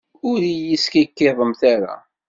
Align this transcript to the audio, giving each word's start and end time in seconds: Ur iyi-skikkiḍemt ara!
Ur 0.29 0.39
iyi-skikkiḍemt 0.53 1.61
ara! 1.73 1.95